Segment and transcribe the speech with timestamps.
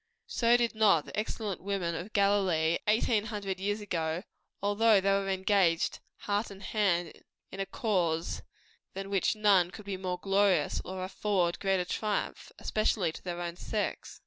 [0.25, 4.23] So did not the excellent women of Galilee, eighteen hundred years ago;
[4.59, 8.41] although they were engaged, heart and hand, in a cause
[8.95, 13.39] than which none could be more glorious, or afford a greater triumph, especially to their
[13.41, 14.19] own sex.